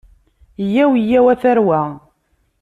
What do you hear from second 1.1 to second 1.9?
a tarwa.